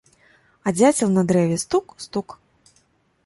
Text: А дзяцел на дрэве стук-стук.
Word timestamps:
А 0.69 0.73
дзяцел 0.77 1.09
на 1.17 1.23
дрэве 1.31 1.57
стук-стук. 1.63 2.27